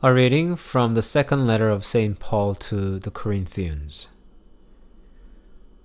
[0.00, 2.20] A reading from the second letter of St.
[2.20, 4.06] Paul to the Corinthians.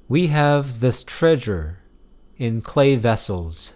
[0.08, 1.80] We have this treasure
[2.38, 3.74] in clay vessels,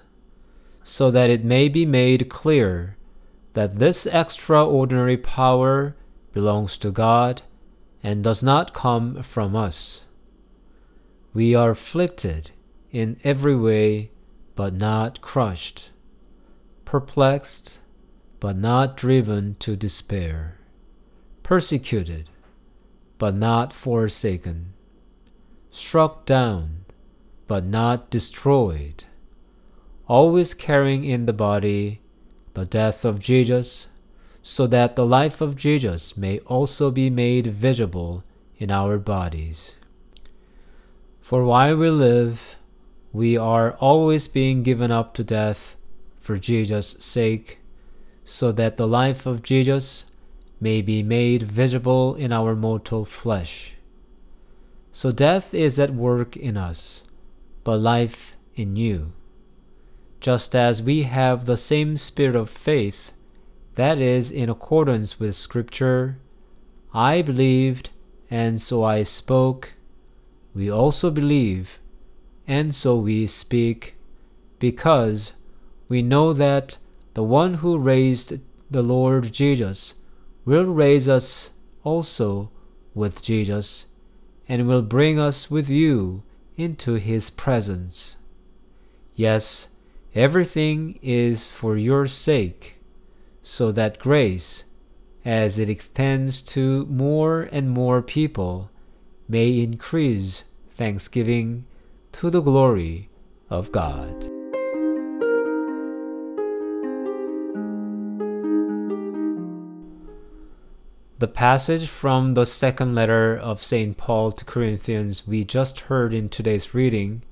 [0.83, 2.97] so that it may be made clear
[3.53, 5.95] that this extraordinary power
[6.33, 7.41] belongs to God
[8.03, 10.03] and does not come from us.
[11.33, 12.51] We are afflicted
[12.91, 14.11] in every way,
[14.53, 15.89] but not crushed,
[16.85, 17.79] perplexed,
[18.39, 20.57] but not driven to despair,
[21.43, 22.29] persecuted,
[23.17, 24.73] but not forsaken,
[25.71, 26.85] struck down,
[27.47, 29.05] but not destroyed,
[30.07, 32.01] always carrying in the body
[32.53, 33.87] the death of Jesus,
[34.41, 38.23] so that the life of Jesus may also be made visible
[38.57, 39.75] in our bodies.
[41.21, 42.55] For while we live,
[43.11, 45.75] we are always being given up to death
[46.19, 47.59] for Jesus' sake
[48.29, 50.03] so that the life of Jesus
[50.59, 53.73] may be made visible in our mortal flesh.
[54.91, 57.03] So death is at work in us,
[57.63, 59.13] but life in you.
[60.19, 63.13] Just as we have the same spirit of faith,
[63.75, 66.17] that is in accordance with Scripture,
[66.93, 67.91] I believed,
[68.29, 69.73] and so I spoke.
[70.53, 71.79] We also believe,
[72.45, 73.95] and so we speak,
[74.59, 75.31] because
[75.87, 76.77] we know that
[77.17, 78.37] the one who raised
[78.69, 79.95] the Lord Jesus
[80.45, 81.49] will raise us
[81.83, 82.51] also
[82.93, 83.87] with Jesus
[84.47, 86.21] and will bring us with you
[86.57, 88.17] into his presence.
[89.15, 89.69] Yes,
[90.13, 92.75] everything is for your sake,
[93.41, 94.65] so that grace,
[95.25, 98.69] as it extends to more and more people,
[99.27, 101.65] may increase thanksgiving
[102.11, 103.09] to the glory
[103.49, 104.36] of God.
[111.19, 113.97] The passage from the second letter of St.
[113.97, 117.23] Paul to Corinthians we just heard in today's reading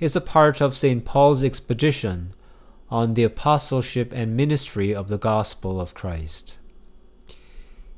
[0.00, 1.04] is a part of St.
[1.04, 2.32] Paul's exposition
[2.88, 6.56] on the apostleship and ministry of the gospel of Christ.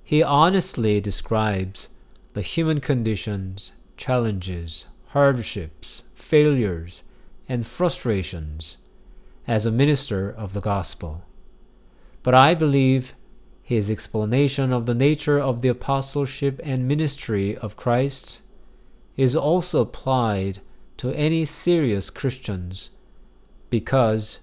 [0.02, 1.91] He honestly describes
[2.32, 7.04] the human conditions, challenges, hardships, failures,
[7.48, 8.76] and frustrations
[9.47, 11.22] as a minister of the gospel.
[12.24, 13.14] But I believe
[13.75, 18.41] his explanation of the nature of the apostleship and ministry of Christ
[19.16, 20.60] is also applied
[20.99, 22.91] to any serious Christians
[23.71, 24.41] because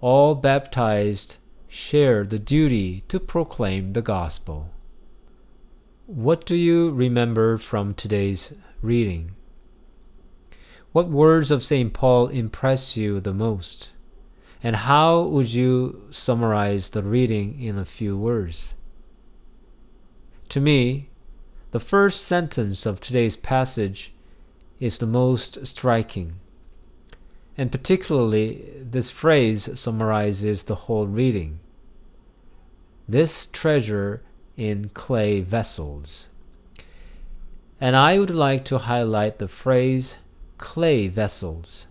[0.00, 1.36] all baptized
[1.68, 4.70] share the duty to proclaim the gospel.
[6.06, 8.52] What do you remember from today's
[8.82, 9.36] reading?
[10.92, 11.92] What words of St.
[11.92, 13.90] Paul impress you the most?
[14.64, 18.72] And how would you summarize the reading in a few words?
[20.48, 21.10] To me,
[21.72, 24.14] the first sentence of today's passage
[24.80, 26.36] is the most striking.
[27.58, 31.60] And particularly, this phrase summarizes the whole reading.
[33.06, 34.22] This treasure
[34.56, 36.26] in clay vessels.
[37.78, 40.16] And I would like to highlight the phrase
[40.56, 41.86] clay vessels.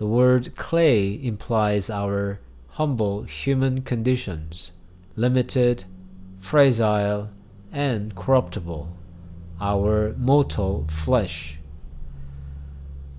[0.00, 4.72] The word clay implies our humble human conditions,
[5.14, 5.84] limited,
[6.38, 7.28] fragile,
[7.70, 8.96] and corruptible,
[9.60, 11.58] our mortal flesh.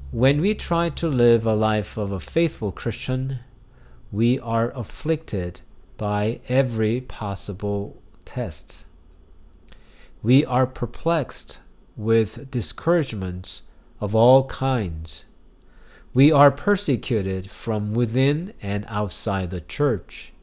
[0.09, 3.41] When we try to live a life of a faithful Christian,
[4.11, 5.61] we are afflicted
[5.97, 8.85] by every possible test.
[10.23, 11.59] We are perplexed
[11.95, 13.61] with discouragements
[13.99, 15.25] of all kinds
[16.13, 20.33] we are persecuted from within and outside the church.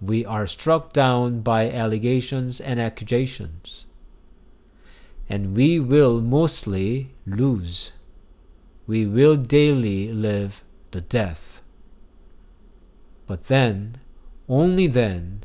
[0.00, 3.86] We are struck down by allegations and accusations.
[5.28, 7.92] And we will mostly lose.
[8.88, 11.60] We will daily live the death.
[13.28, 13.98] But then,
[14.48, 15.44] only then,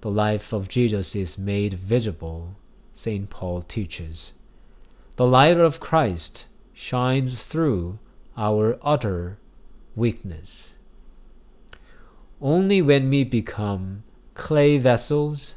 [0.00, 2.56] the life of Jesus is made visible,
[2.94, 3.28] St.
[3.28, 4.32] Paul teaches.
[5.16, 7.98] The light of Christ shines through
[8.40, 9.36] our utter
[9.94, 10.74] weakness.
[12.40, 14.02] Only when we become
[14.32, 15.56] clay vessels,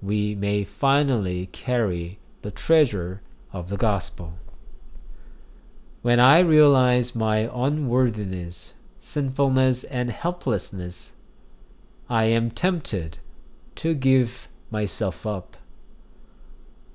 [0.00, 3.20] we may finally carry the treasure
[3.52, 4.34] of the gospel.
[6.02, 11.12] When I realize my unworthiness, sinfulness, and helplessness,
[12.08, 13.18] I am tempted
[13.74, 15.56] to give myself up.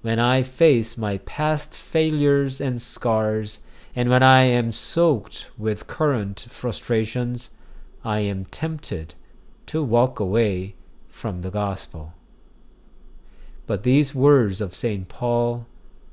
[0.02, 3.60] When I face my past failures and scars
[3.96, 7.50] and when I am soaked with current frustrations,
[8.04, 9.16] I am tempted
[9.68, 10.76] to walk away
[11.08, 12.14] from the gospel.
[13.66, 15.08] But these words of St.
[15.08, 15.66] Paul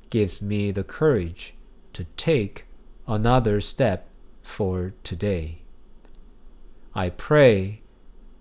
[0.09, 1.53] gives me the courage
[1.91, 2.65] to take
[3.05, 4.07] another step
[4.41, 5.59] for today.
[6.95, 7.81] I pray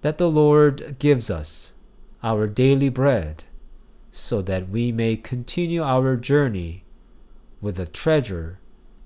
[0.02, 1.72] that the Lord gives us
[2.22, 3.44] our daily bread
[4.12, 6.84] so that we may continue our journey
[7.60, 8.60] with the treasure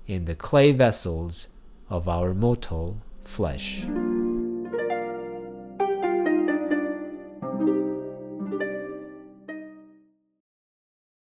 [0.07, 1.47] in the clay vessels
[1.89, 3.85] of our mortal flesh.